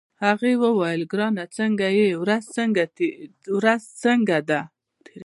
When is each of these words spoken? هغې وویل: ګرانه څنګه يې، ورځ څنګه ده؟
هغې 0.25 0.53
وویل: 0.63 1.01
ګرانه 1.11 1.45
څنګه 1.57 1.87
يې، 1.97 2.09
ورځ 3.53 3.83
څنګه 4.03 4.37
ده؟ 4.49 4.59